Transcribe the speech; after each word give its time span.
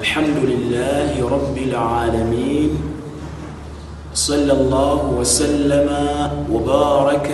الحمد 0.00 0.36
لله 0.50 1.28
رب 1.30 1.56
العالمين 1.58 2.70
صلى 4.14 4.52
الله 4.52 5.00
وسلم 5.20 5.88
وبارك 6.52 7.28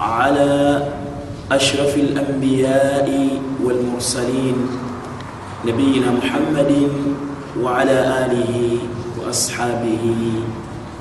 على 0.00 0.82
أشرف 1.52 1.96
الأنبياء 1.96 3.08
والمرسلين 3.64 4.56
نبينا 5.66 6.10
محمد 6.10 6.72
وعلى 7.62 7.98
آله 8.26 8.54
وأصحابه 9.18 10.04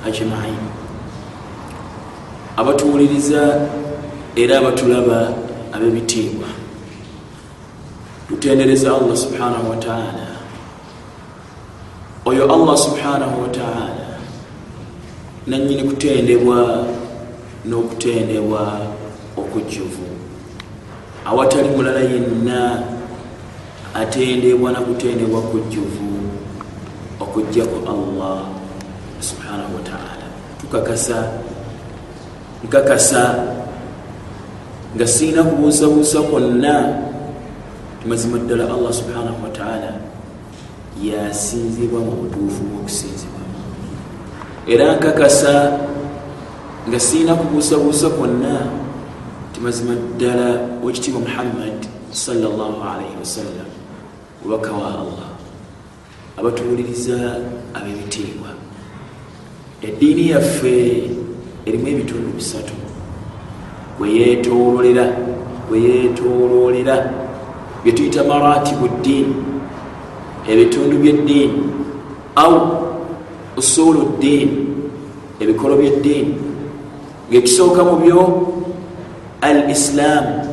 أجمعين 0.07 0.61
abatuwuliriza 2.57 3.61
era 4.35 4.57
abatulaba 4.59 5.33
ab'ebitiibwa. 5.73 6.47
Tutendereza 8.29 8.93
allah 8.97 9.17
subhanahu 9.17 9.69
wataala 9.69 10.22
oyo 12.25 12.43
allah 12.53 12.77
subhanahu 12.77 13.41
wataala 13.41 14.17
nanyini 15.47 15.83
kutendebwa 15.83 16.85
n'okutendebwa 17.65 18.79
okujjuvu 19.37 20.05
awatali 21.25 21.69
mulala 21.69 21.99
yenna 21.99 22.83
atendebwa 23.93 24.71
nakutendebwa 24.71 25.41
kujjuvu 25.41 26.09
okujjako 27.19 27.77
allah 27.93 28.39
subhanahu 29.19 29.75
wataala 29.75 30.25
tukakasa 30.61 31.31
nkakasa 32.63 33.43
nga 34.95 35.07
siina 35.07 35.43
kubuusabuusa 35.43 36.21
kwonna. 36.21 36.99
Mazima 38.07 38.37
ddala 38.37 38.63
allah 38.73 38.93
subhanahu 38.93 39.43
wataala 39.43 39.91
yasinzibwa 41.01 41.99
mu 41.99 42.11
butuufu 42.11 42.63
bwokusinzibwamu 42.63 43.57
era 44.67 44.95
nkakasa 44.95 45.79
nga 46.89 46.99
siina 46.99 47.35
kubuusabuusa 47.35 48.09
kwonna 48.09 48.67
timazima 49.53 49.95
ddala 50.15 50.59
wekitiibwa 50.83 51.21
muhammad 51.21 51.77
salllahalaihi 52.11 53.15
wasallam 53.19 53.69
mubaka 54.43 54.71
wa 54.71 54.87
allah 54.87 55.33
abatuwuliriza 56.37 57.35
ab'ebitiibwa. 57.73 58.49
Eddiini 59.81 60.29
yaffe 60.29 61.09
erimu 61.65 61.87
ebitundu 61.87 62.29
bisatu. 62.37 62.73
Weyetololera 63.99 65.05
weyetololera 65.71 66.95
byetuyita 67.83 68.23
maratibu 68.23 68.87
ddiini 68.87 69.35
ebitundu 70.47 70.97
byeddiini 70.97 71.63
au 72.35 72.83
usulu 73.57 74.01
ddiini 74.17 74.67
ebikolo 75.39 75.75
byeddiini. 75.77 76.35
Ngaekisooka 77.29 77.83
mu 77.83 77.95
byo 77.97 78.21
al 79.41 79.69
islaamu 79.69 80.45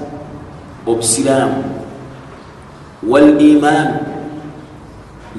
obusiraamu 0.87 1.65
wal 3.09 3.41
imaanu 3.41 3.95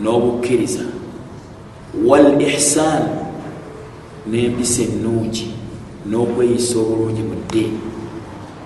n'obukkiriza 0.02 0.83
wal 2.05 2.41
ihsaanu 2.41 3.09
n'empisa 4.29 4.81
ennungi 4.83 5.47
n'okweyisa 6.09 6.79
obulungi 6.79 7.22
mu 7.29 7.35
ddiini. 7.47 7.79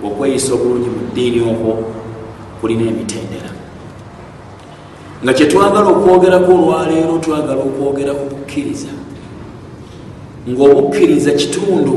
Okweyisa 0.04 0.54
obulungi 0.54 0.90
mu 0.90 1.02
ddiini 1.12 1.40
okwo 1.52 1.74
kulina 2.62 2.84
emitendera 2.92 3.55
nga 5.26 5.34
kyetwagala 5.34 5.90
okwogerako 5.90 6.52
olwaleero 6.54 7.18
twagala 7.18 7.58
okwogera 7.66 8.14
ku 8.14 8.26
bukkiriza. 8.30 8.94
Ng'obukkiriza 10.46 11.32
kitundu 11.34 11.96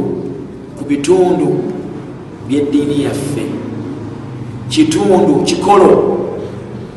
ku 0.77 0.83
bitundu 0.89 1.49
byeddiini 2.49 3.05
yaffe. 3.05 3.44
Kitundu 4.72 5.44
kikolo 5.44 5.91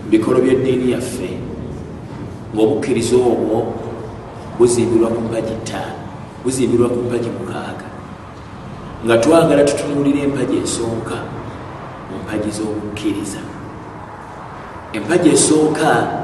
bikolo 0.07 0.39
byeddiini 0.39 0.95
yaffe. 0.95 1.35
Ng'obukkiriza 2.55 3.15
obwo 3.19 3.75
buzimbirwa 4.55 5.11
ku 5.11 5.19
mpagi 5.27 5.55
ttaano 5.67 5.99
buzimbirwa 6.47 6.87
ku 6.95 6.99
mpagi 7.11 7.27
mukaaga. 7.27 7.87
Nga 9.03 9.17
twagala 9.17 9.67
tutunulira 9.67 10.23
empagi 10.23 10.63
esooka 10.63 11.27
mu 12.07 12.23
mpagi 12.23 12.49
z'obukkiriza. 12.55 13.43
Empagi 14.95 15.29
esooka 15.35 16.20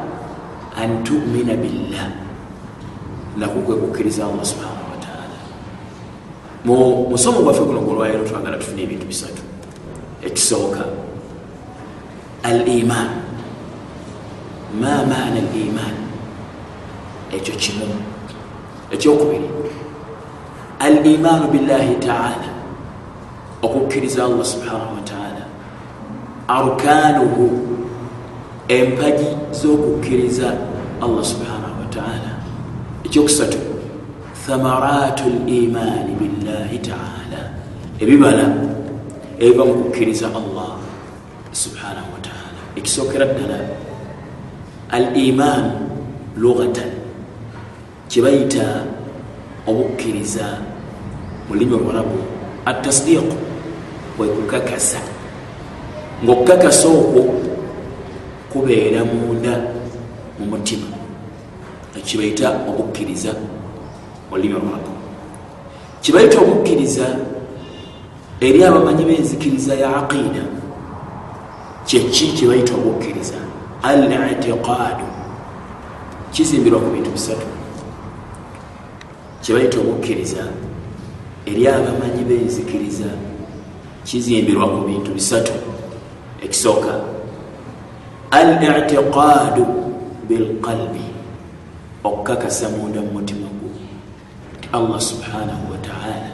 an 0.78 1.04
tumina 1.04 1.58
billah. 1.58 2.08
Naku 3.38 3.62
kwe 3.62 3.76
kukkiriza 3.76 4.26
allah 4.26 4.46
subhanahu 4.46 4.92
wataala 4.94 5.38
mu 6.66 7.10
musomo 7.10 7.42
gwaffe 7.42 7.62
guno 7.66 7.82
gwolwaleero 7.82 8.24
twagala 8.26 8.58
tufune 8.58 8.84
ebintu 8.84 9.06
bisatu. 9.06 9.42
Ekisooka 10.26 10.86
al 12.44 12.68
iman 12.68 13.10
ma 14.82 15.06
maana 15.06 15.38
al 15.38 15.54
iman 15.54 15.96
ekyo 17.32 17.54
kimu. 17.56 17.86
Ekyokubiri 18.92 19.50
al 20.80 21.06
imaanu 21.06 21.48
billahi 21.48 21.96
taala. 21.96 22.50
Okukkiriza 23.62 24.26
allah 24.26 24.46
subhanahu 24.46 24.96
wataala 24.96 25.44
arkaanuhu 26.48 27.77
empagi 28.68 29.32
z'okukkiriza 29.56 30.52
allah 31.00 31.24
subhanahu 31.24 31.80
wataala 31.88 32.32
ekyokusatu 33.08 33.58
thamaraatu 34.46 35.24
limaani 35.48 36.12
billahi 36.20 36.80
taala. 36.84 37.42
Ebibala 38.00 38.46
ebiva 39.40 39.64
mu 39.66 39.74
kukkiriza 39.88 40.28
allah 40.36 40.76
subhanahu 41.56 42.12
wataala 42.20 42.62
ekisookera 42.76 43.26
ddala 43.32 43.60
al 44.92 45.16
imaanu 45.16 45.72
lugatan 46.36 46.92
kyebayita 48.12 48.84
obukkiriza 49.64 50.60
mu 51.48 51.56
lulimi 51.56 51.74
olwarabu 51.80 52.20
atasdiiqu 52.68 53.36
kwekukakasa 54.20 55.00
ngaokukakasa 56.24 56.88
okwo 56.88 57.47
kubeera 58.58 59.06
munda 59.06 59.54
mu 60.40 60.46
mutima. 60.46 60.88
Ekibaita 61.98 62.50
obukkiriza 62.70 63.32
mu 64.30 64.36
lulimi 64.36 64.56
olwarabu 64.56 64.92
kibaita 66.02 66.38
obukkiriza 66.42 67.06
eri 68.42 68.64
abamanyi 68.64 69.04
b'enzikiriza 69.06 69.74
ya 69.76 69.90
aqiida 70.02 70.44
kyeki 71.88 72.26
kyebaita 72.38 72.74
obukkiriza 72.74 73.38
al 73.84 74.02
itiqaadu 74.32 75.06
kizimbirwa 76.34 76.80
ku 76.80 76.90
bintu 76.94 77.10
bisatu. 77.12 77.48
Kyebayita 79.42 79.78
obukkiriza 79.80 80.44
eri 81.46 81.68
abamanyi 81.68 82.24
benzikiriza 82.30 83.10
kizimbirwa 84.06 84.66
ku 84.70 84.80
bintu 84.88 85.12
bisatu. 85.12 85.54
Ekisooka 86.44 87.17
al 88.38 88.62
itiqaadu 88.62 89.66
bilqalbi. 90.30 91.06
Okukakasa 92.04 92.70
munda 92.70 93.02
mu 93.02 93.12
mutima 93.18 93.48
gwo. 93.58 93.70
Nti 94.58 94.68
allah 94.78 95.02
subhanahu 95.02 95.64
wataala 95.72 96.32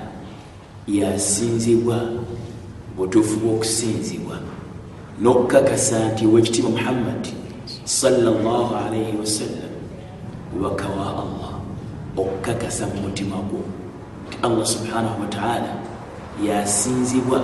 yasinzibwa 0.88 1.97
butuufu 2.97 3.36
bw'okusinzibwa 3.40 4.36
n'okukakasa 5.22 5.97
nti 6.12 6.24
wekitiibwa 6.28 6.72
muhammadi 6.72 7.34
sallallahu 7.86 8.72
alaihi 8.75 9.18
wasallam 9.23 9.72
mubaka 10.53 10.85
wa 10.97 11.06
allah 11.23 11.52
okukakasa 12.17 12.84
mu 12.91 12.97
mutima 13.08 13.35
gwo. 13.49 13.64
Nti 14.28 14.35
allah 14.44 14.66
subhanahu 14.66 15.22
wataala 15.23 15.72
yasinzibwa 16.47 17.40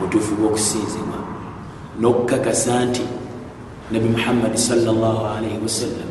butuufu 0.00 0.32
bw'okusinzibwa 0.34 1.18
n'okukakasa 2.00 2.84
nti 2.88 3.04
nabi 3.92 4.08
muhammadi 4.08 4.58
salllahalaihi 4.58 5.58
wasallam 5.62 6.10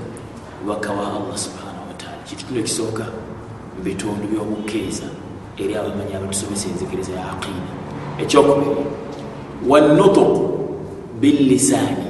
mubaka 0.61 0.91
wa 0.91 1.07
allah 1.07 1.37
subhanahu 1.37 1.87
wataala 1.91 2.23
kikitundu 2.23 2.59
ekisooka 2.59 3.03
mu 3.75 3.83
bitundu 3.83 4.27
by'obukkiriza 4.31 5.07
eri 5.57 5.75
abamanyi 5.75 6.15
abatusomesa 6.15 6.69
enzikiriza 6.69 7.11
ya 7.19 7.31
aqiida 7.31 7.71
ekyokubiri 8.23 8.85
wanutuku 9.67 10.43
billisaani 11.21 12.07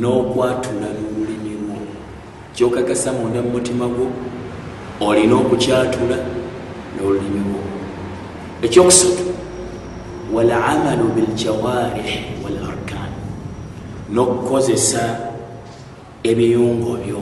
n'okwatula 0.00 0.88
n'olulimi 0.94 1.52
lwo 1.62 1.78
kyokakasa 2.54 3.12
munda 3.12 3.42
mu 3.42 3.50
mutima 3.50 3.86
gwo 3.94 4.06
olina 5.00 5.34
okukyatula 5.42 6.18
n'olulimi 6.94 7.40
lwo 7.48 7.60
ekyokusatu 8.62 9.24
walamalu 10.34 11.04
biljawarih 11.14 12.10
wal 12.42 12.65
n'okukozesa 14.12 15.02
ebiyungo 16.22 16.92
byo 17.02 17.20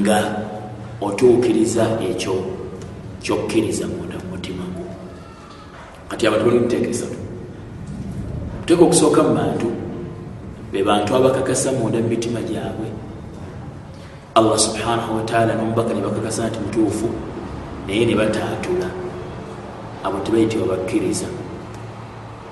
nga 0.00 0.18
otuukiriza 1.00 1.84
ekyo 2.08 2.34
kyokkiriza 3.22 3.84
munda 3.86 4.16
mumutima 4.22 4.64
gwo 4.74 4.86
kati 6.08 6.26
abantu 6.26 6.44
bali 6.46 6.58
muteekesatu 6.60 7.18
tuteeka 8.60 8.84
okusooka 8.84 9.20
mu 9.22 9.32
bantu 9.34 9.68
be 10.72 10.82
bantu 10.82 11.10
abakakasa 11.16 11.72
munda 11.72 11.98
mu 12.02 12.08
mitima 12.08 12.40
gyabwe 12.48 12.88
allah 14.34 14.58
subhanahu 14.58 15.16
wataala 15.16 15.54
nomubaka 15.54 15.94
ne 15.94 16.00
bakakasa 16.00 16.48
nti 16.48 16.58
mutuufu 16.64 17.06
naye 17.86 18.06
ne 18.06 18.14
bataatula 18.14 18.88
abo 20.04 20.18
tebayitibwa 20.18 20.76
bakkiriza. 20.76 21.26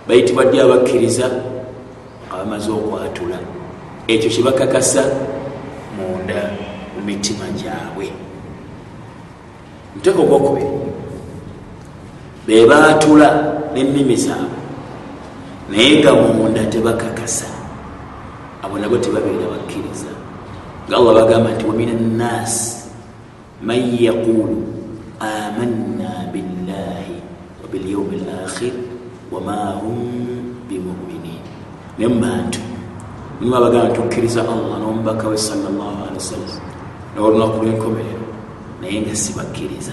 Bayitibwa 0.09 0.45
ddi 0.45 0.61
abakkiriza 0.61 1.31
nga 2.43 2.51
bamaze 2.51 2.71
okwatula. 2.75 3.39
Ekyo 4.11 4.29
kyebakakasa 4.31 5.03
munda 5.95 6.51
mu 6.95 7.01
mitima 7.07 7.47
gyabwe. 7.55 8.11
Muteeka 9.95 10.19
ogwokubiri 10.19 10.67
bebaatula 12.47 13.29
nennimi 13.75 14.17
zaabwe 14.19 14.59
naye 15.71 16.03
nga 16.03 16.11
munda 16.13 16.67
tebakakasa. 16.67 17.47
Abo 18.63 18.75
nabo 18.79 18.99
tebabeera 18.99 19.47
bakkiriza. 19.47 20.11
Nga 20.91 20.97
allah 20.99 21.15
bagamba 21.23 21.55
nti 21.55 21.65
wamin 21.65 21.91
annas 21.95 22.55
man 23.63 23.79
yaqulu 23.79 24.59
amanna 25.23 26.27
billahi 26.35 27.23
wabilyaumi 27.63 28.19
lakhir 28.27 28.75
wama 29.31 29.79
hum 29.79 30.42
naye 31.99 32.09
mubantu 32.09 32.61
nimu 33.41 33.55
abagamba 33.57 33.89
nti 33.91 34.01
okkiriza 34.01 34.41
allah 34.41 34.77
nomubaka 34.81 35.29
we 35.29 35.37
salllahalihi 35.37 36.17
wasallam 36.19 36.61
nolunaku 37.17 37.57
lwenkomerero 37.65 38.27
naye 38.81 39.01
nga 39.01 39.15
sibakkiriza. 39.15 39.93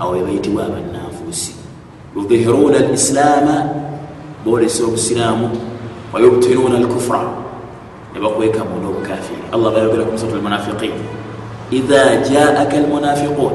Awo 0.00 0.12
webayitibwa 0.12 0.64
abananfuusi 0.66 1.52
yudhihiruna 2.16 2.76
alislaama 2.76 3.68
bolesa 4.44 4.84
obusiraamu 4.84 5.50
wayubtinuuna 6.12 6.76
alkufra 6.76 7.20
nebakweka 8.14 8.64
munda 8.64 8.88
obukafiri 8.88 9.42
allah 9.52 9.72
bayogera 9.72 10.04
ku 10.04 10.12
musatu 10.12 10.34
almunafiqin 10.34 10.92
idha 11.70 12.16
jaaka 12.16 12.76
almunafiqun 12.76 13.54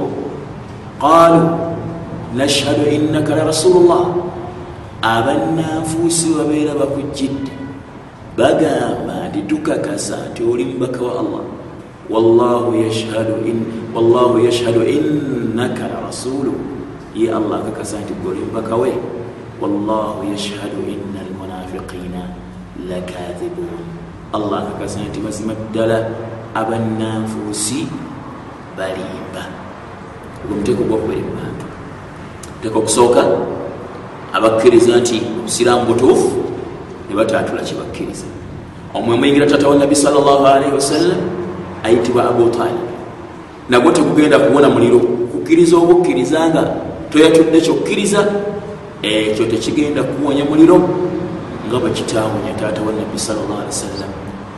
qalu 1.01 1.41
nashhadu 2.37 2.85
innaka 2.93 3.35
la 3.35 3.43
rasulu 3.49 3.79
llah 3.89 4.05
abannanfuusi 5.01 6.29
babeera 6.37 6.73
bakujjidde 6.77 7.51
bagamba 8.37 9.27
nti 9.31 9.41
tukakasa 9.49 10.29
nti 10.31 10.43
oli 10.43 10.63
mubaka 10.65 11.01
wa 11.01 11.13
allah. 11.19 11.43
Wallahu 12.05 12.75
yashhadu 14.45 14.83
innaka 14.85 15.87
la 15.87 15.97
rasulu. 16.05 16.53
Ye 17.15 17.31
allah 17.31 17.63
akakasa 17.63 18.03
nti 18.03 18.13
gwe 18.19 18.31
oli 18.31 18.41
mubaka 18.47 18.75
we. 18.75 18.91
Wallahu 19.61 20.27
yashhadu 20.27 20.83
inna 20.83 21.23
almunafiqina 21.25 22.21
lakathibun 22.89 23.95
allah 24.35 24.67
akakasa 24.67 24.99
nti 25.07 25.19
mazima 25.23 25.55
ddala 25.71 26.11
abannanfuusi 26.51 27.87
balimba 28.77 29.43
omuteeko 30.51 30.83
gwokubiri 30.83 31.23
mubantu 31.23 31.65
teeka 32.61 32.77
okusooka 32.79 33.21
abakkiriza 34.35 34.99
nti 34.99 35.17
obusiraamu 35.39 35.85
butuufu 35.87 36.44
ne 37.09 37.15
bataatula 37.15 37.61
kyebakkiriza 37.61 38.25
omwe 38.93 39.17
muyingira 39.17 39.45
tata 39.45 39.67
wa 39.67 39.75
nabi 39.75 39.95
salllahalihi 39.95 40.71
wasallam 40.71 41.17
ayitibwa 41.83 42.29
abu 42.29 42.49
talib. 42.49 42.85
Nagwo 43.69 43.91
tegugenda 43.91 44.39
kuwona 44.39 44.69
muliro 44.69 44.99
kukkiriza 44.99 45.77
obukkiriza 45.77 46.49
nga 46.49 46.63
toyatudde 47.09 47.61
kyokkiriza 47.61 48.25
ekyo 49.01 49.45
tekigenda 49.45 50.03
kuwonya 50.03 50.45
muliro 50.45 50.77
nga 51.67 51.79
bakitawunya 51.79 52.53
taata 52.59 52.81
wa 52.81 52.93
nabi 52.93 53.19
salllahali 53.19 53.67
wasallam 53.67 54.11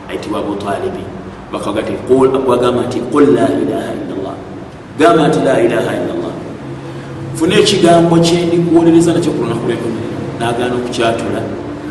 ayitibwa 0.08 0.38
abu 0.38 0.54
talibi 0.54 1.04
bakagamba 1.52 2.82
nti 2.86 3.00
qul 3.00 3.24
la 3.34 3.48
ilaha 3.62 3.90
illallah. 3.98 4.36
Gamba 4.98 5.28
nti 5.28 5.38
la 5.44 5.60
ilaha 5.60 5.92
illallah. 5.98 6.34
Funa 7.34 7.54
ekigambo 7.58 8.16
kyendikuwolereza 8.18 9.12
nakyo 9.12 9.32
ku 9.32 9.42
lunaku 9.42 9.66
lwenkomerero 9.66 10.18
nagaana 10.40 10.74
okukyatula 10.74 11.40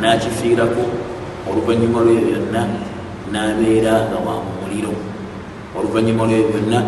nakifiirako 0.01 0.83
oluvanyuma 1.49 2.01
lweyo 2.01 2.21
byonna 2.21 2.61
nabeera 3.31 4.07
nga 4.07 4.17
wa 4.25 4.44
mu 4.44 4.51
muliro. 4.61 4.94
Oluvanyuma 5.77 6.25
lweyo 6.25 6.47
byonna 6.51 6.79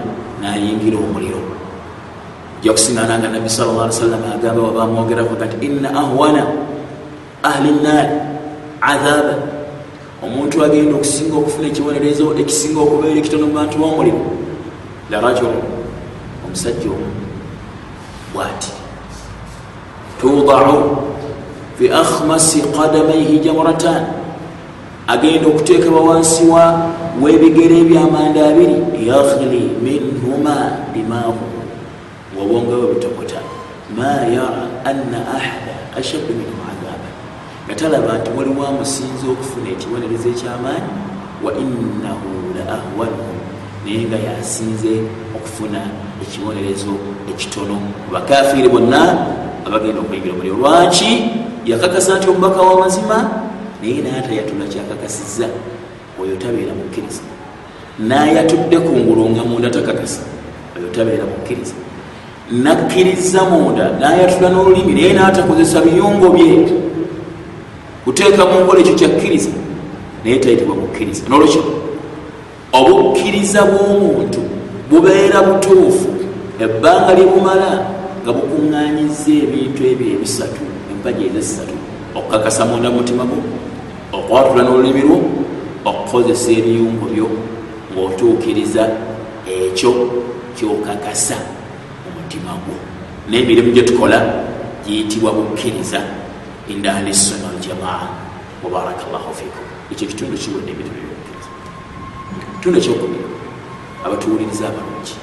nayingira 0.42 0.98
omuliro. 0.98 1.42
Ja 2.64 2.72
kusiŋana 2.72 3.20
nga 3.20 3.28
nabbi 3.28 3.50
sal 3.50 3.72
llah 3.72 3.88
ali 3.88 3.94
sallam 3.94 4.24
agamba 4.36 4.62
wabamwogerako 4.62 5.36
kati 5.36 5.66
inna 5.66 5.90
ahwana 5.96 6.44
ahli 7.44 7.72
nnaari 7.72 8.16
adhaba 8.82 9.36
omuntu 10.24 10.64
agenda 10.64 10.96
okusinga 10.96 11.36
okufuna 11.40 11.68
ekibonerezo 11.72 12.36
ekisinga 12.36 12.80
okubeera 12.84 13.20
ekitono 13.20 13.48
mu 13.48 13.56
bantu 13.56 13.80
b'omuliro. 13.80 14.22
La 15.10 15.24
rajulu 15.24 15.60
omusajja 16.46 16.92
omu 16.92 17.10
bwati 18.34 18.72
tudau 20.20 21.09
fi 21.80 21.88
akhmasi 21.88 22.62
qadamaihi 22.76 23.40
jamuratan 23.40 24.04
agenda 25.08 25.48
okuteekebwa 25.48 26.02
wansi 26.02 26.44
wa 26.44 26.92
webigere 27.22 27.80
ebyamanda 27.80 28.52
abiri 28.52 28.76
yaghli 29.08 29.72
minhuma 29.84 30.72
dimaahu. 30.94 31.40
Wabongawe 32.40 32.94
butokota. 32.94 33.40
Ma 33.98 34.28
yara 34.28 34.68
anna 34.86 35.20
ahada 35.38 35.76
ashaddu 35.98 36.36
minhu 36.36 36.60
adhaba 36.72 37.10
nga 37.66 37.76
talaba 37.76 38.18
nti 38.18 38.32
waliwo 38.38 38.68
amusinza 38.68 39.26
okufuna 39.32 39.70
ekibonerezo 39.70 40.30
ekyamaanyi 40.30 40.92
wa 41.44 41.52
innahu 41.64 42.30
la 42.56 42.64
ahwanuhum 42.78 43.40
naye 43.86 44.04
nga 44.08 44.20
yasinze 44.28 44.94
okufuna 45.36 45.82
ekibonerezo 46.22 46.94
ekitono. 47.32 47.82
Bakafiiri 48.14 48.70
bonna 48.70 49.02
abagenda 49.66 50.00
okuyingira 50.02 50.34
omuliro. 50.34 50.56
Lwaki 50.58 51.12
yakakasa 51.66 52.18
nti 52.18 52.30
omubaka 52.30 52.62
w'amazima 52.62 53.18
naye 53.82 54.02
naatayatula 54.02 54.66
kyakakasiza 54.72 55.48
oyo 56.22 56.36
tabeera 56.36 56.74
mukkiriza 56.74 57.22
nayatudde 58.00 58.78
ku 58.80 58.92
ngulu 58.98 59.30
nga 59.30 59.44
munda 59.44 59.70
takakasa 59.70 60.22
oyo 60.78 60.88
tabeera 60.96 61.24
mukkiriza 61.26 61.74
nakkiriza 62.52 63.44
munda 63.44 63.86
nayatula 64.00 64.50
n'olulimi 64.50 64.94
naye 64.94 65.14
naatakozesa 65.14 65.82
biyungo 65.82 66.30
bye. 66.30 66.90
Kuteeka 68.06 68.46
mu 68.46 68.60
nkola 68.64 68.80
ekyo 68.80 68.96
kyakkiriza 68.96 69.50
naye 70.24 70.40
tayitibwa 70.40 70.76
mukkiriza 70.76 71.24
nolwekyo 71.30 71.62
obukkiriza 72.74 73.62
bw'omuntu 73.70 74.42
bubeera 74.90 75.42
butuufu 75.42 76.10
ebbanga 76.60 77.14
lyebumala 77.18 77.72
nga 78.22 78.32
bukuŋŋanyiza 78.34 79.32
ebintu 79.44 79.82
ebyo 79.92 80.08
ebisatu 80.16 80.62
empaji 81.00 81.26
ezesatu 81.26 81.74
okukakasa 82.16 82.66
munda 82.66 82.90
mutima 82.90 83.24
gwo 83.24 83.40
okwatula 84.12 84.64
n'olulimi 84.64 85.02
lwo 85.08 85.18
okukozesa 85.86 86.52
ebiyungo 86.52 87.06
byo 87.14 87.28
ng'otuukiriza 87.92 88.84
ekyo 89.48 89.92
kyokakasa 90.56 91.38
omutima 92.08 92.52
gwo. 92.64 92.76
N'emirimu 93.30 93.72
gye 93.72 93.84
tukola 93.84 94.20
giyitibwa 94.86 95.32
bukkiriza. 95.32 96.02
Inda 96.68 96.96
ahli 96.96 97.14
sunna 97.14 97.48
waljamaa 97.48 98.08
mubaraka 98.64 99.06
llahu 99.12 99.34
fikum 99.34 99.66
ekyo 99.92 100.08
kitundu 100.08 100.38
kiwedde 100.38 100.72
ebitundu 100.72 101.00
byobukkiriza 101.02 101.50
kitundu 102.56 102.78
ekyokubiri 102.80 103.26
abatuwuliriza 104.06 104.66
abalungi 104.68 105.16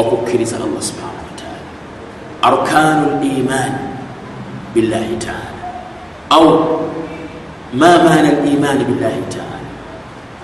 okukkiriza 0.00 0.56
allah 0.56 0.82
subhanahu 0.88 1.26
wataala 1.30 1.68
arkanu 2.48 3.06
limaani 3.22 3.93
billahi 4.74 5.16
taala 5.16 5.60
au 6.30 6.46
ma 7.72 7.92
maana 8.04 8.30
limaani 8.44 8.84
billahi 8.84 9.22
taala 9.36 9.68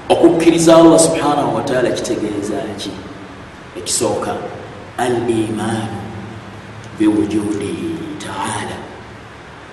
okukkiriza 0.08 0.76
allah 0.76 0.98
subhanahu 0.98 1.56
wataala 1.56 1.90
kitegeeza 1.90 2.62
ki 2.78 2.90
ekisooka 3.78 4.34
al 4.98 5.16
imaanu 5.30 6.00
biwujudihi 6.98 7.90
taala 8.26 8.76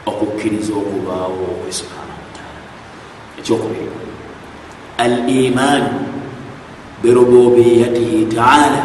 okukkiriza 0.06 0.74
okubaawo 0.74 1.44
okwe 1.54 1.72
subhanahu 1.72 2.20
wataala 2.26 2.62
ekyokubiri 3.40 3.92
al 4.98 5.30
imaanu 5.30 6.08
birububiyatihi 7.04 8.26
taala 8.26 8.82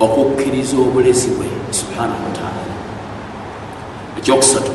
okukkiriza 0.00 0.76
obulezi 0.76 1.28
bwe 1.36 1.46
subhanahu 1.70 2.24
wataala 2.24 2.39
ekyokusatu 4.20 4.72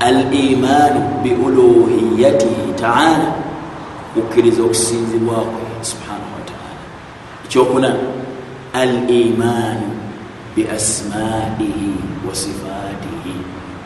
al 0.00 0.34
imaanu 0.34 1.00
biuluhiyatihi 1.22 2.72
taala 2.80 3.34
kukkiriza 4.14 4.62
okusinzibwakwe 4.62 5.62
subhanahu 5.82 6.32
wataala 6.38 6.82
ekyokuna 7.44 7.90
al 8.72 9.10
imaanu 9.10 9.88
biasmaihi 10.56 11.92
wa 12.28 12.34
sifaatihi 12.34 13.36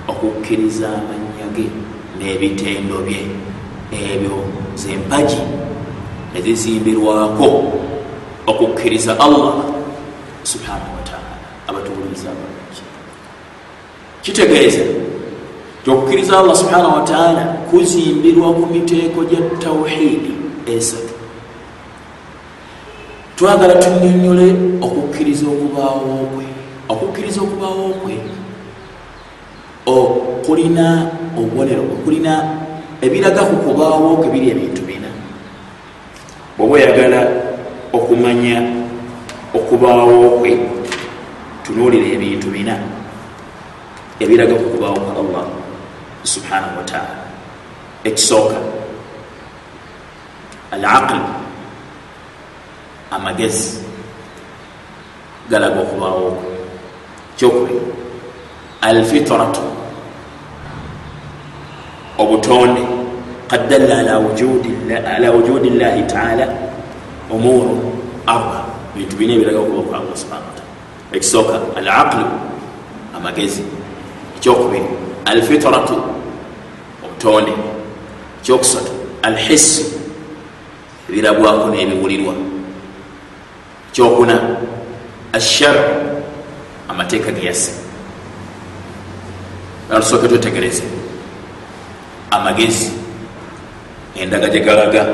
okukkiriza 0.09 0.89
amanya 0.89 1.47
ge 1.57 1.67
n'ebitendo 2.19 3.03
bye 3.07 3.27
ebyo 3.91 4.37
zempagi 4.75 5.43
ezizimbirwako 6.39 7.49
okukkiriza 8.47 9.13
allah 9.21 9.55
subhanahu 10.43 10.93
wataala 10.99 11.35
abatubuliza 11.69 12.31
abalungi 12.31 12.83
kitegeeza 14.23 14.83
tiokukkiriza 15.85 16.39
allah 16.39 16.57
subhanahu 16.57 16.95
wataala 16.95 17.43
kuzimbirwa 17.71 18.53
ku 18.55 18.67
miteeko 18.67 19.25
gya 19.25 19.41
tawhidi 19.59 20.33
esatu. 20.67 21.15
Twagala 23.37 23.75
tunyonyole 23.75 24.55
okukkiriza 24.81 25.47
okubaawo 25.47 26.31
kwe 26.35 26.47
okukkiriza 26.89 27.41
okubaawo 27.41 27.89
kwe 27.89 28.15
kulina 30.47 31.11
obubonero 31.39 31.83
kulina 31.83 32.33
ebiraga 33.03 33.43
ku 33.43 33.57
kubaawo 33.57 34.17
kwe 34.17 34.29
biri 34.31 34.51
ebintu 34.51 34.83
bina. 34.87 35.11
Bweoba 36.59 36.75
oyagala 36.75 37.21
okumanya 37.93 38.63
okubaawo 39.55 40.39
kwe 40.39 40.59
tunuulira 41.67 42.07
ebintu 42.15 42.47
bina 42.55 43.02
ebiraga 44.23 44.55
ku 44.55 44.67
kubaawo 44.75 44.99
kwa 45.01 45.15
allah 45.23 45.45
subhanahu 46.23 46.79
wataala 46.79 47.25
ekisooka 48.05 48.57
al 50.71 50.85
aql 50.85 51.21
amagezi 53.11 53.83
galaga 55.51 55.81
okubaawo 55.81 56.31
kwe 56.31 56.53
kyokubiri 57.37 57.81
alfitratu 58.81 59.61
obutonde. 62.19 62.83
Qad 63.49 63.69
dalla 63.69 63.99
ala 64.01 65.31
wujudi 65.31 65.71
llahi 65.71 66.03
taala 66.09 66.49
umuru 67.31 67.77
arba. 68.27 68.65
Bintu 68.97 69.17
bina 69.17 69.35
ebiraga 69.35 69.59
okuba 69.59 69.83
kwa 69.83 69.99
allah 69.99 70.17
subhana 70.17 70.45
wataala 70.49 70.73
ekisooka 71.13 71.61
al 71.77 71.89
aqlu 71.89 72.25
amagezi 73.17 73.63
ekyokubiri 74.43 74.85
alfitratu 75.25 76.03
obutonde 77.05 77.55
ekyokusatu 78.43 78.93
alhissi 79.23 79.85
ebirabwako 81.09 81.71
n'ebiwulirwa. 81.71 82.35
Kyokuna 83.93 84.37
ashar 85.33 85.77
amateeka 86.89 87.31
geyase 87.31 87.73
atusooke 89.91 90.29
twetegereze 90.29 90.83
amagezi 92.31 92.91
endaga 94.17 94.49
gyegalaga 94.49 95.07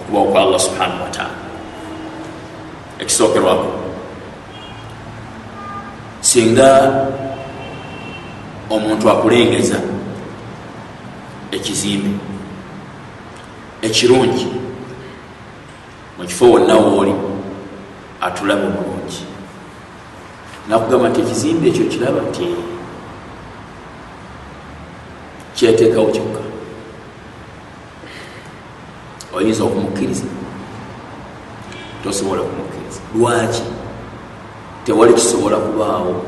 okubawo 0.00 0.32
kwa 0.32 0.42
allah 0.42 0.60
subhanahu 0.60 1.02
wataala 1.02 1.38
ekisookerwako. 2.98 3.70
Singa 6.20 6.70
omuntu 8.70 9.10
akulengeza 9.10 9.80
ekizimbe 11.52 12.10
ekirungi. 13.82 14.46
Mukifo 16.18 16.50
wonna 16.50 16.74
wooli 16.74 17.14
atulaba 18.20 18.62
omulungi 18.62 19.24
nakugamba 20.68 21.08
nti 21.08 21.20
ekizimbe 21.20 21.68
ekyo 21.68 21.84
kiraba 21.84 22.20
nti 22.28 22.46
kyeteekawo 25.54 26.06
kyokka. 26.14 26.40
Oyinza 29.34 29.64
okumukkiriza? 29.64 30.24
Tosobola 32.02 32.42
kumukkiriza. 32.42 33.00
Lwaki? 33.14 33.62
Tewali 34.84 35.12
kisobola 35.14 35.56
kubaawo 35.56 36.22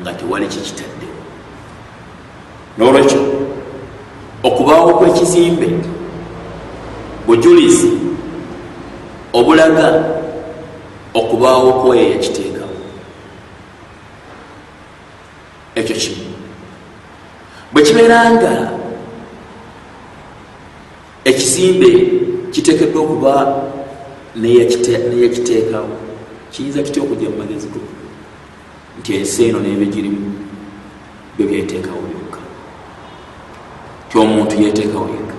nga 0.00 0.12
tewali 0.12 0.46
kikitaddewo 0.46 1.18
nolwekyo 2.78 3.20
okubaawo 4.42 4.86
kwekizimbe 4.98 5.68
bujulizi 7.26 7.90
obulaga 9.32 10.04
okubaawo 11.14 11.72
kwoyo 11.72 12.04
yakiteekawo 12.12 12.76
ekyo 15.74 15.96
kimu. 15.96 16.24
Bwe 17.72 17.82
kibeera 17.82 18.30
nga 18.34 18.52
ekizimbe 21.24 21.90
kiteekeddwa 22.52 23.02
okuba 23.02 23.32
neyakiteekawo 24.36 25.96
kiyinza 26.52 26.82
kitya 26.82 27.02
okujja 27.02 27.28
mu 27.30 27.36
magezi 27.38 27.68
go? 27.68 27.80
Nti 28.98 29.16
ensi 29.16 29.44
eno 29.44 29.58
nebigirimu 29.60 30.32
byo 31.36 31.46
byeteekawo 31.46 32.17
byokka 34.08 34.12
tyomuntu 34.12 34.62
yeteekawo 34.62 35.08
yekka. 35.08 35.34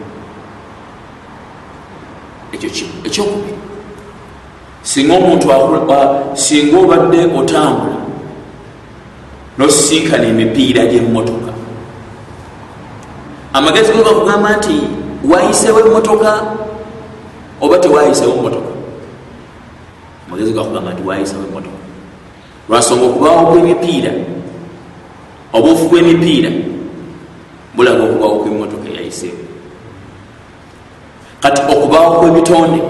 Ekyo 2.54 2.70
kimu 2.70 2.92
ekyokubiri. 3.04 3.58
Singa 4.82 5.14
omuntu 5.14 5.48
singa 6.34 6.78
obadde 6.78 7.26
otambula 7.26 7.98
nosisinkana 9.58 10.26
emipiira 10.28 10.86
gyemmotoka. 10.86 11.52
Amagezi 13.54 13.92
go 13.94 14.04
gakugamba 14.04 14.58
nti 14.58 14.82
wayisewo 15.24 15.80
emotoka 15.80 16.32
oba 17.62 17.78
tewayisewo 17.78 18.34
emotoka 18.34 18.70
amagezi 20.28 20.54
gakugamba 20.54 20.94
nti 20.94 21.04
wayisewo 21.04 21.44
emotoka 21.44 21.80
lwansonga 22.70 23.06
okubaawo 23.06 23.52
kwemipiira 23.52 24.12
obuufu 25.54 25.90
bwemipiira 25.90 26.50
bulaga 27.76 28.04
okubaawo 28.50 28.68
kwemmotoka 28.70 28.90
eyayisewo 28.90 29.34
kati 31.40 31.62
okubaawo 31.74 32.20
kwebitonde 32.20 32.82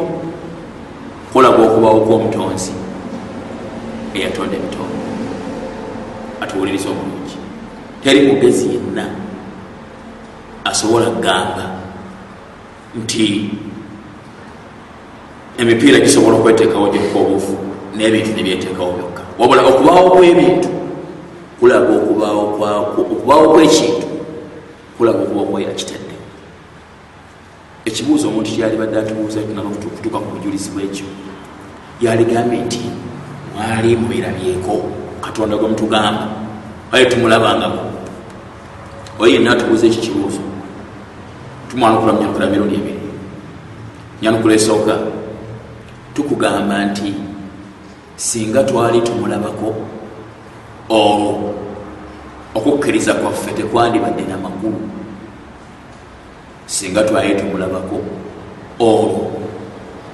kulaga 1.34 1.63
okubaawo 1.63 2.00
kwomutonzi 2.01 2.72
eyatonda 4.13 4.56
ebitonde 4.56 5.00
atuwuliriza 6.42 6.89
omulungi 6.89 7.38
teri 8.04 8.22
mugezi 8.28 8.70
yenna 8.74 9.06
asobola 10.66 11.06
kugamba 11.06 11.66
nti 12.96 13.50
emipiira 15.58 16.00
gisobola 16.00 16.38
okweteekawo 16.38 16.88
gyokka 16.94 17.20
obuufu 17.20 17.56
n'ebintu 17.96 18.32
nebyeteekawo 18.36 18.92
byokka. 18.98 19.22
Wabula 19.39 19.62
okubaawo 19.68 20.10
kwebintu 20.12 20.70
kulaga 21.60 21.94
okubaawo 21.96 23.50
kwekintu 23.54 24.09
kulaga 25.00 25.20
okuba 25.24 25.41
okweyakitadde 25.41 26.15
ekibuuzo 27.86 28.27
omuntu 28.27 28.51
kyalibadde 28.51 29.00
atubuuza 29.00 29.39
kutuuka 29.41 30.20
ku 30.20 30.29
bujulizi 30.36 30.70
bwekyo. 30.72 31.08
Yaligambye 32.01 32.60
nti 32.65 32.84
mwali 33.56 33.96
mubirabyeko 33.96 34.74
katonda 35.22 35.58
gwe 35.58 35.68
mutugamba. 35.68 36.27
Aye 36.91 37.06
tumulabangako. 37.06 37.84
Oye 39.20 39.34
yenna 39.34 39.51
atubuuza 39.51 39.88
eki 39.88 39.98
kibuuzo. 39.98 40.41
Tumwanukula 41.70 42.13
munyanukula 42.13 42.48
mirundi 42.48 42.75
ebiri. 42.75 43.00
Nyanukula 44.22 44.53
esooka. 44.53 44.96
Tukugamba 46.13 46.86
nti 46.86 47.13
singa 48.15 48.63
twali 48.63 49.01
tumulabako 49.01 49.75
olwo 50.89 51.56
okukkiriza 52.60 53.13
kwaffe 53.13 53.51
tekwandibadde 53.51 54.24
namakulu 54.30 54.80
singa 56.66 57.04
twali 57.04 57.36
tumulabako 57.36 57.98
olwo 58.80 59.32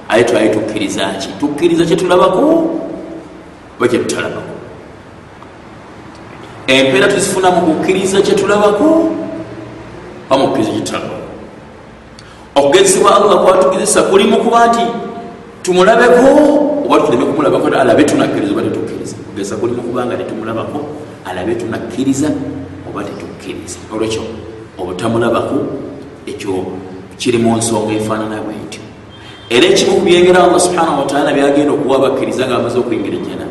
aye 0.08 0.24
twali 0.24 0.50
tukkiriza 0.50 1.04
ki? 1.20 1.28
Tukkiriza 1.40 1.84
kyetulabako 1.84 2.70
oba 3.76 3.88
kyetutalabako 3.88 4.54
empeera 6.66 7.08
tuzifuna 7.08 7.50
mu 7.50 7.60
kukkiriza 7.60 8.22
kyetulabako 8.22 9.10
oba 10.30 10.38
mukkiriza 10.38 10.70
kyetutalabako 10.72 11.26
okugezesebwa 12.54 13.16
allah 13.16 13.44
kwatugezesa 13.44 14.02
kulimu 14.02 14.36
kuba 14.36 14.66
nti 14.66 14.86
tumulabeko? 15.62 16.26
Oba 16.86 17.00
tuleme 17.00 17.24
kumulabako 17.24 17.66
alabe 17.66 18.04
tunakkiriza 18.04 18.52
oba 18.52 18.62
tetukkiriza. 18.62 19.16
Kugezesa 19.16 19.56
kulimu 19.56 19.82
kubanga 19.82 20.16
tetumulabako 20.16 20.80
alabe 21.26 21.54
tunakkiriza 21.54 22.30
oba 22.88 23.04
tetukkiriza. 23.04 23.78
Olwekyo 23.92 24.22
obutamulabako 24.78 25.56
ekyo 26.26 26.66
kiri 27.18 27.38
mu 27.38 27.56
nsonga 27.56 27.92
efaanana 27.92 28.42
bwetyo. 28.42 28.80
Era 29.50 29.66
ekimu 29.66 29.92
ku 29.96 30.00
byengera 30.00 30.44
allah 30.44 30.60
subhanahu 30.60 30.98
wataala 30.98 31.32
byagenda 31.32 31.72
okuwa 31.72 31.98
bakkiriza 31.98 32.46
nga 32.46 32.56
bamaze 32.58 32.78
okuyingira 32.78 33.16
ejjana 33.16 33.46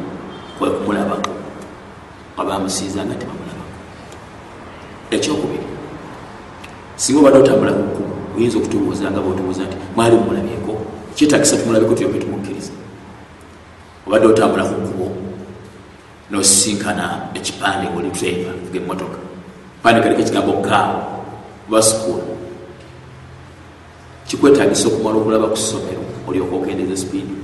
kwe 0.57 0.69
kumulabako 0.69 1.31
nga 2.35 2.43
bamusiiza 2.43 3.05
nga 3.05 3.15
tebamulabako 3.15 3.73
ekyokubiri 5.11 5.67
singa 6.95 7.19
obadde 7.19 7.37
otambula 7.39 7.71
kukuba 7.71 8.15
oyinza 8.35 8.57
okutubuuza 8.57 9.11
nga 9.11 9.21
botubuuza 9.21 9.63
nti 9.63 9.77
mwali 9.95 10.15
mumulabyeko? 10.15 10.71
Kyetagisa 11.15 11.57
tumulabeko 11.57 11.93
tuyoke 11.95 12.19
tumukkiriza 12.19 12.71
obadde 14.07 14.27
otambula 14.27 14.63
kukubo 14.63 15.24
nosisinkana 16.31 17.21
ekipande 17.33 17.89
ngaoli 17.89 18.09
dreva 18.09 18.51
ga 18.71 18.79
emotoka 18.79 19.19
pande 19.83 20.01
kaliko 20.01 20.21
ekigambo 20.21 20.53
kaawo 20.53 20.99
oba 21.69 21.81
sukuulu 21.81 22.23
kikwetagisa 24.27 24.87
okumala 24.87 25.17
okulaba 25.17 25.47
ku 25.47 25.57
ssomero 25.57 26.03
olyoka 26.27 26.55
okendeza 26.55 26.97
sipiidi 26.97 27.35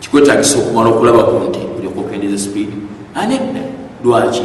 kikwetagisa 0.00 0.58
okumala 0.58 0.88
okulaba 0.90 1.22
ku 1.22 1.34
nti 1.48 1.62
olyoka 1.78 2.00
okendeza 2.00 2.38
sipiidi 2.38 2.76
anedda 3.14 3.62
lwaki? 4.04 4.42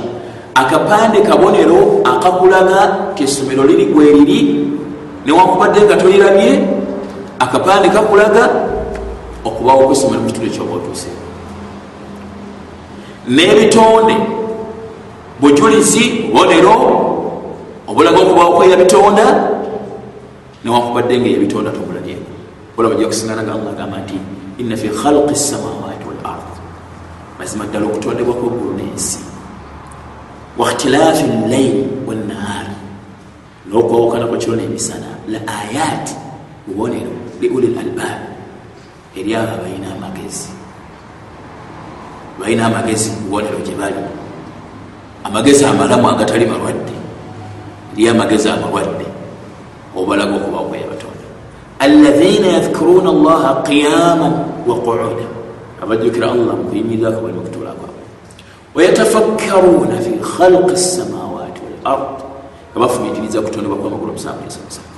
Akapande 0.55 1.21
kabonero 1.21 1.99
akakulaga 2.03 3.11
kesomero 3.15 3.63
liri 3.63 3.85
gweriri 3.85 4.67
newakubadde 5.25 5.81
nga 5.81 5.97
tolirabye 5.97 6.63
akapande 7.39 7.89
kakulaga 7.89 8.49
okubawo 9.43 9.87
kwesomero 9.87 10.21
mukitundu 10.21 10.47
ekyoba 10.47 10.73
otuuse 10.73 11.07
n'ebitonde. 13.27 14.15
Bujulizi 15.39 16.31
bubonero 16.31 16.75
obulaga 17.87 18.19
okubawo 18.19 18.55
kweyabitonda 18.57 19.25
newakubadde 20.63 21.19
nga 21.19 21.27
eyabitonda 21.27 21.71
tobulabye. 21.71 22.17
Olaba 22.77 22.95
ja 22.95 23.07
kusingana 23.07 23.43
nga 23.43 23.53
allah 23.53 23.71
agamba 23.71 23.97
nti 23.99 24.17
inna 24.57 24.75
fi 24.77 24.87
khalqi 24.89 25.35
samawati 25.35 26.05
wal 26.07 26.21
ard 26.23 26.51
mazima 27.39 27.65
ddala 27.65 27.85
okutondebwa 27.85 28.33
kweggulu 28.33 28.73
n'ensi. 28.79 29.19
Wakhtilaafi 30.57 31.23
llaili 31.49 31.87
wannahaari 32.07 32.75
n'okwawukana 33.67 34.27
kwa 34.27 34.37
kiro 34.37 34.55
n'emisana. 34.55 35.19
La 35.27 35.39
ayat 35.43 36.15
bubonero 36.67 37.11
liuli 37.41 37.67
lalbab 37.75 38.19
eri 39.15 39.35
abo 39.35 39.57
balina 39.61 39.91
amagezi 39.95 40.54
balina 42.39 42.65
amagezi 42.65 43.11
bubonero 43.11 43.59
gye 43.65 43.75
bali. 43.75 44.01
Amagezi 45.23 45.65
amalamu 45.65 46.09
agatali 46.09 46.45
malwadde. 46.45 46.95
Eri 47.93 48.09
amagezi 48.09 48.49
amalwadde. 48.49 49.05
Obalaga 49.95 50.35
okubawo 50.35 50.69
kweyabatonda 50.69 51.15
alaina 51.79 52.47
yadhkuruna 52.47 53.09
allaha 53.09 53.61
qiyaman 53.63 54.33
wa 54.67 54.75
quuda 54.75 55.27
abajjukira 55.83 56.31
allah 56.31 56.55
mukuyimirirako 56.55 57.21
bali 57.21 57.33
mukutuula 57.33 57.71
kwabwe 57.71 58.01
wayatafakkaruna 58.75 59.95
fi 60.01 60.11
khalqi 60.37 60.77
samawati 60.77 61.61
walard 61.65 62.17
nga 62.71 62.79
bafumitiriza 62.79 63.39
okutondebwa 63.39 63.77
kwamagulu 63.77 64.11
omusanvu 64.11 64.41
nesomusanvu 64.45 64.95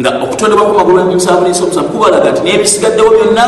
nga 0.00 0.10
okutondebwa 0.24 0.64
kwamagulu 0.66 1.00
omusanvu 1.02 1.48
nesomusanvu 1.48 1.88
kubalaga 1.88 2.30
nti 2.30 2.42
nebisigaddewo 2.42 3.10
byonna 3.10 3.44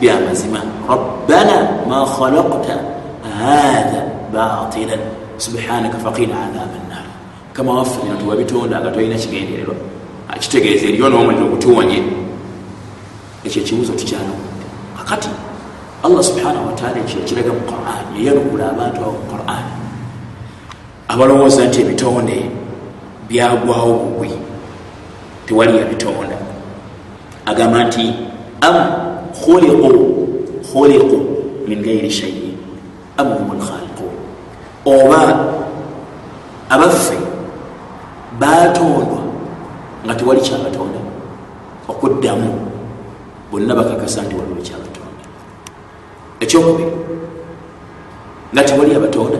byamazima 0.00 0.60
rabbana 0.88 1.56
ma 1.88 2.06
khalakta 2.06 2.74
hatha 3.38 4.00
batilan 4.32 5.00
subhanaka 5.38 5.98
faqina 5.98 6.34
adhaba 6.46 6.78
nnar 6.86 7.06
kama 7.52 7.72
waffe 7.78 7.98
bino 8.02 8.16
tuwabitonda 8.16 8.80
nga 8.80 8.90
tolina 8.90 9.16
kigendererwa 9.16 9.74
kitegeeza 10.40 10.86
eriyo 10.86 11.08
n'omuliro 11.08 11.46
gutuwonye 11.46 11.98
ekyo 13.44 13.62
ekibuzo 13.62 13.92
tukyalawudde 13.92 14.66
kakati 14.98 15.28
allah 16.04 16.22
subhanahu 16.24 16.66
wataala 16.66 16.98
ekyo 17.04 17.18
ekiraga 17.22 17.52
mu 17.52 17.62
quran 17.70 18.04
yayanukula 18.16 18.64
abantu 18.70 18.98
abo 19.04 19.12
mu 19.18 19.24
quran 19.32 19.64
abalowooza 21.08 21.64
nti 21.68 21.78
ebitonde 21.84 22.36
byagwawo 23.28 23.92
bugwi 24.02 24.32
tewali 25.46 25.78
yabitonda 25.78 26.36
agamba 27.46 27.84
nti 27.84 28.04
am 28.60 29.03
khuliqu 29.42 29.90
khuliqu 30.72 31.16
min 31.68 31.82
gairi 31.82 32.10
shayin 32.10 32.56
am 33.18 33.28
hum 33.38 33.58
lkhaliqun 33.58 34.12
oba 34.86 35.20
abaffe 36.70 37.16
batondwa 38.40 39.20
nga 40.04 40.14
tewali 40.14 40.40
kyabatonda 40.40 41.00
okuddamu 41.88 42.50
bonna 43.50 43.74
bakakasa 43.74 44.22
nti 44.22 44.34
waliwo 44.36 44.60
kyabatonda 44.62 45.24
ekyokubiri 46.40 46.92
nga 48.52 48.62
tewali 48.64 48.92
abatonda 48.94 49.38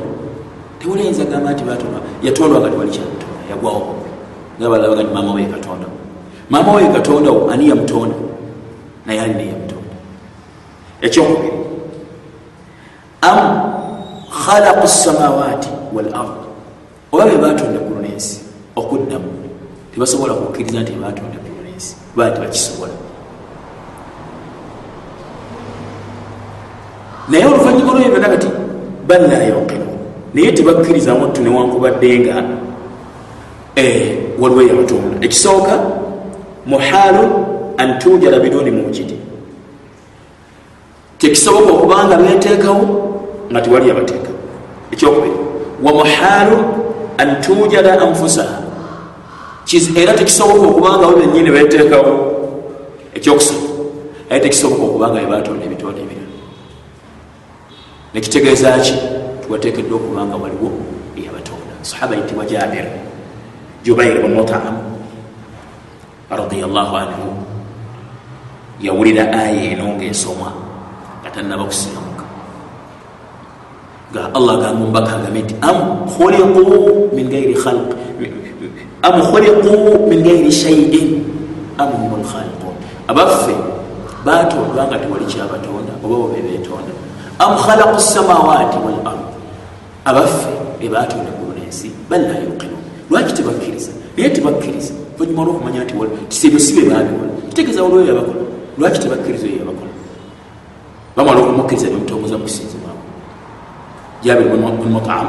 tewali 0.79 1.01
ayinza 1.03 1.25
gamba 1.25 1.51
nti 1.53 1.65
batondwa 1.65 2.01
yatondwa 2.23 2.59
nga 2.61 2.71
tewali 2.71 2.91
kyabatonda 2.91 3.37
yagwawo 3.51 3.83
nga 4.61 4.67
balabaga 4.71 5.03
nti 5.03 5.13
maama 5.15 5.33
we 5.35 5.45
katonda 5.45 5.87
maama 6.51 6.71
we 6.77 6.83
katondawo 6.95 7.51
ani 7.51 7.69
yamutonda 7.69 8.17
naye 9.07 9.21
alina 9.21 9.43
yamutonda 9.51 9.74
ekyokubiri. 11.07 11.59
Am 13.23 13.39
khalaqu 14.43 14.87
samawati 14.89 15.71
wal 15.93 16.11
ard. 16.23 16.41
Oba 17.13 17.25
be 17.31 17.37
batonda 17.37 17.79
gulu 17.79 18.01
nensi 18.03 18.41
okuddamu 18.77 19.31
tebasobola 19.95 20.35
kukkiriza 20.35 20.81
nti 20.81 20.93
batonda 20.93 21.39
gulu 21.45 21.63
nensi 21.71 21.97
kuba 22.13 22.31
tebakisobola 22.31 22.93
naye 27.29 27.45
oluvanyuma 27.47 27.93
lweyo 27.93 28.11
byonna 28.11 28.29
kati 28.29 28.49
bal 29.07 29.23
la 29.31 29.45
yonqilu 29.45 29.87
naye 30.35 30.53
tebakkiriza 30.53 31.15
muttu 31.15 31.43
newankubadde 31.43 32.19
nga 32.19 32.37
waliwo 34.41 34.63
eyabatonda 34.63 35.17
ekisooka 35.27 35.75
muhaalun 36.67 37.31
an 37.79 37.99
tujala 37.99 38.39
biduni 38.41 38.71
mujidi 38.71 39.17
tekisoboka 41.19 41.73
okubanga 41.73 42.17
beteekawo 42.17 42.83
nga 43.51 43.61
tewali 43.61 43.89
yabateeka 43.89 44.31
ekyokubiri 44.93 45.37
wa 45.83 45.93
muhaalun 45.93 46.63
an 47.19 47.41
tujala 47.41 48.01
anfusaha. 48.01 48.63
Era 49.97 50.13
tekisoboka 50.15 50.67
okubanga 50.67 51.07
bo 51.07 51.17
benyini 51.19 51.51
beteekawo 51.51 52.13
ekyokusooka 53.15 53.69
aye 54.31 54.41
tekisoboka 54.41 54.83
okubanga 54.83 55.21
bebatonda 55.21 55.65
ebitonda 55.65 56.01
ebirala. 56.01 56.39
Nekitegeeza 58.15 58.79
ki? 58.79 58.95
Tiwateekeddwa 59.43 59.97
okubanga 59.97 60.37
waliwo 60.37 60.71
eyabatonda. 61.19 61.75
Sahaba 61.83 62.17
yitibwa 62.17 62.45
jabir 62.45 62.87
jubair 63.85 64.23
bnu 64.23 64.41
mutam 64.41 64.81
radiallahu 66.31 66.97
anhu 66.97 67.29
yawulira 68.81 69.33
aya 69.33 69.77
eno 69.77 69.89
ngaesomwa 69.97 70.64
nga 71.35 71.43
tanaba 71.43 71.65
kusiramuka 71.67 72.25
nga 74.15 74.31
allah 74.39 74.55
gamba 74.63 74.79
mubaka 74.87 75.11
agambe 75.19 75.43
nti 75.43 75.55
am 75.61 76.07
khuliqu 76.07 77.11
min 77.11 77.27
gairi 77.29 77.55
khalq. 77.55 77.91
Am 79.03 79.19
khuliqu 79.19 79.75
min 80.07 80.23
gairi 80.23 80.51
shaiin 80.51 81.27
am 81.79 81.91
hum 81.91 82.23
lkhaliqun 82.23 82.75
abaffe 83.11 83.55
batondwa 84.23 84.87
nga 84.87 84.99
tewali 85.03 85.27
kyabatonda 85.27 85.93
oba 86.07 86.15
bo 86.15 86.27
bebetonda 86.31 86.95
am 87.43 87.59
khalaqu 87.59 87.99
samawati 87.99 88.79
wal 88.79 89.03
ard. 89.03 89.27
Abaffe 90.07 90.55
bebatonda 90.79 91.35
gulunensi 91.43 91.91
bal 92.07 92.23
la 92.23 92.39
yuqinun 92.47 92.79
lwaki 93.11 93.35
tebakkiriza 93.35 93.91
naye 94.17 94.31
tebakkiriza 94.31 94.95
oluvannyuma 95.19 95.43
lwokumanya 95.43 95.83
nti 95.83 95.95
tisebyo 96.31 96.59
si 96.63 96.73
be 96.79 96.83
babikola 96.87 97.35
kitegeeza 97.51 97.83
waliwo 97.83 98.07
yabakola 98.07 98.43
lwaki 98.79 98.99
tebakkiriza 99.03 99.47
oyo 99.51 99.59
yabakola 99.59 99.94
bamala 101.17 101.41
okumukkiriza 101.41 101.89
nemutongoza 101.89 102.39
mukusinzi 102.39 102.77
mwabwe 102.83 103.05
jabir 104.23 104.49
bun 104.49 104.91
mutam 104.93 105.27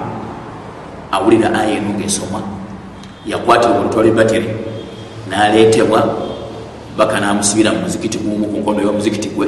awulira 1.12 1.54
aya 1.54 1.78
eno 1.78 1.90
ngaesomwa 1.96 2.42
yakwatibwa 3.26 3.80
olutwala 3.80 4.08
ebatire 4.10 4.50
naleetebwa 5.30 6.00
baka 6.98 7.20
namusibira 7.20 7.74
mu 7.74 7.80
muzikiti 7.86 8.18
gumu 8.18 8.46
ku 8.48 8.58
nkondo 8.60 8.82
y'omuzikiti 8.82 9.30
gwe 9.36 9.48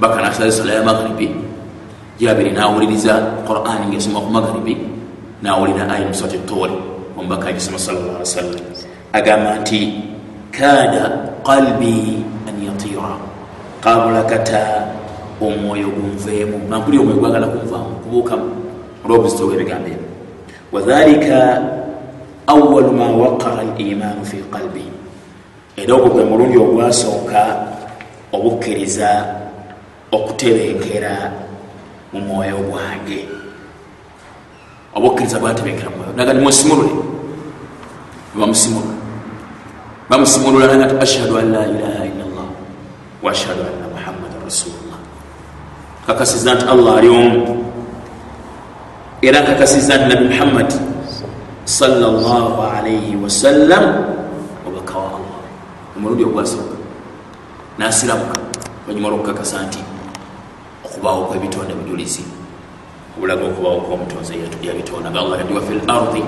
baka 0.00 0.24
nasala 0.24 0.48
sala 0.52 0.72
ya 0.72 0.82
magharibi. 0.82 1.28
Jabiri 2.20 2.52
nawuliriza 2.52 3.44
qurani 3.44 3.92
ngaesomwa 3.92 4.20
ku 4.24 4.30
magharibi 4.32 4.74
nawulira 5.44 5.84
aya 5.88 6.08
musati 6.08 6.38
tori 6.48 6.72
omubaka 7.16 7.48
agisoma 7.52 7.78
sallallahu 7.78 8.20
alaihi 8.20 8.32
wasallam. 8.32 8.64
Agamba 9.12 9.50
nti 9.60 9.80
kaada 10.52 11.04
qalbi 11.44 12.24
an 12.48 12.56
yatira 12.60 13.12
kabulakata 13.84 14.88
omwoyo 15.40 15.88
gunveemu 15.88 16.68
nankuli 16.68 16.98
omwoyo 16.98 17.20
gwagala 17.20 17.46
kunvaamu 17.46 17.94
kubuukamu. 18.02 18.50
Olwobuzito 19.04 19.46
bwebigambo 19.46 19.88
ebyo 19.88 20.08
wadhalika 20.72 21.62
awalu 22.46 22.92
ma 22.92 23.06
waqara 23.10 23.62
limaanu 23.78 24.24
fi 24.24 24.36
qalbi. 24.52 24.84
Era 25.76 25.94
ogwo 25.94 26.08
gwe 26.08 26.24
mulundi 26.24 26.58
ogwasooka 26.58 27.40
obukkiriza 28.32 29.10
okutebenkera 30.12 31.32
mu 32.12 32.20
mwoyo 32.20 32.58
gwange. 32.68 33.28
Obukkiriza 34.94 35.38
bwatebenkera 35.38 35.90
mwoyo. 35.90 36.12
Naga 36.16 36.32
nimusimulule 36.32 37.10
bamusimulula 38.34 38.94
bamusimulula 40.08 40.66
naga 40.66 40.86
ti 40.86 40.96
ashhadu 41.02 41.38
an 41.38 41.50
la 41.50 41.62
ilaha 41.66 42.02
illa 42.06 42.24
llah 42.30 42.48
wa 43.22 43.30
ashhadu 43.30 43.62
anna 43.66 43.89
kakasiza 46.10 46.54
nti 46.54 46.64
allah 46.66 46.98
ali 46.98 47.08
omu 47.08 47.62
era 49.22 49.42
kakasiza 49.46 49.94
nti 49.96 50.06
nabi 50.14 50.24
muhammad 50.34 50.68
salllah 51.64 52.50
alaihi 52.74 53.14
wasallam 53.22 53.84
obaka 54.66 54.98
wa 54.98 55.06
allah 55.14 55.38
omulundi 55.96 56.24
ogwasooka 56.26 56.74
nasiramuka 57.78 58.34
olunyuma 58.88 59.08
lwokukakasa 59.08 59.62
nti 59.62 59.78
okubaawo 60.84 61.24
kwebitonda 61.30 61.74
bujulizi 61.78 62.24
obulaga 63.16 63.44
okubaawo 63.46 63.80
kwomutonzi 63.86 64.34
yabitonda 64.66 65.10
nga 65.10 65.20
allah 65.22 65.38
yadiwa 65.38 65.62
fi 65.62 65.72
lardi 65.86 66.22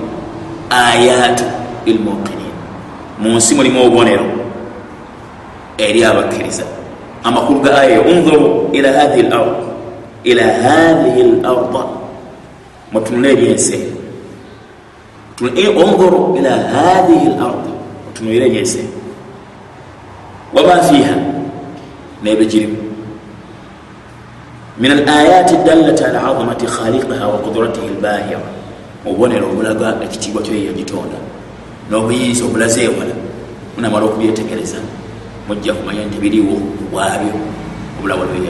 ayatu 0.69 1.43
lilmuqinin 1.85 2.55
mu 3.19 3.35
nsi 3.35 3.51
mulimu 3.55 3.83
obubonero 3.83 4.25
eri 5.77 5.99
abakkiriza 6.07 6.63
amakulu 7.23 7.59
ga 7.59 7.81
aya 7.83 7.99
unzuru 8.01 8.69
ila 8.71 8.89
hathihi 8.93 9.27
lard 9.27 9.72
ila 10.23 10.43
hathihi 10.43 11.23
larda 11.41 11.83
mutunule 12.91 13.31
ebyensi 13.31 13.79
unzuru 15.41 16.35
ila 16.37 16.51
hathihi 16.51 17.25
lardi 17.25 17.71
mutunulire 18.07 18.45
ebyensi 18.47 18.79
wama 20.53 20.83
fiha 20.83 21.15
nebegirimu 22.23 22.77
min 24.79 24.91
alayati 24.91 25.55
dalati 25.65 26.03
ala 26.03 26.27
azamati 26.27 26.65
khaliqiha 26.65 27.27
wa 27.27 27.37
qudratihi 27.37 27.87
lbahira 27.87 28.39
obubonero 29.05 29.45
obulaga 29.51 29.97
ekitiibwa 30.05 30.41
kyoye 30.41 30.65
yagitonda 30.65 31.19
n'obuyinza 31.89 32.45
obulaze 32.45 32.83
ewala 32.83 33.15
munamala 33.75 34.05
okubyetegereza 34.05 34.77
mujja 35.47 35.73
kumanya 35.73 36.05
nti 36.05 36.17
biriwo 36.23 36.55
bwabyo 36.91 37.33
obulabo 37.99 38.23
lwe 38.25 38.49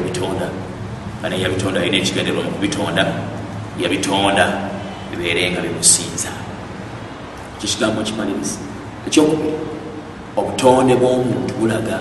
yabitonda 1.23 1.27
ane 1.27 1.41
yabitonda 1.41 1.79
alina 1.81 1.97
ekigenderwa 1.97 2.43
mu 2.43 2.51
kubitonda 2.51 3.03
yabitonda 3.79 4.45
bibeere 5.11 5.51
nga 5.51 5.61
bimusinza 5.61 6.31
ekyo 7.57 7.67
kigambo 7.71 8.03
kimaliriza? 8.03 8.59
Ekyokubiri 9.07 9.55
obutonde 10.35 10.93
bw'omuntu 10.95 11.53
bulaga 11.59 11.97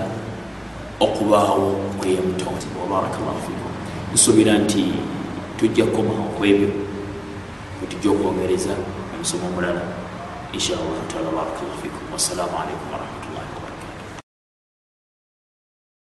okubaawo 1.01 1.71
kweyemutonzi 1.99 2.67
wabarakallahu 2.81 3.41
fikum 3.47 3.73
nsuubira 4.15 4.53
nti 4.59 4.83
tujja 5.59 5.85
kukomawo 5.87 6.27
kwebyo 6.39 6.71
wetujja 7.81 8.11
okwogereza 8.11 8.75
omusomo 9.15 9.47
omulala. 9.47 9.83
Inshallahu 10.53 11.03
taala 11.11 11.31
barakallahu 11.37 11.81
fikum. 11.83 12.03
Wassalamu 12.13 12.55
alaikum 12.63 12.87
warahmatulah 12.93 13.12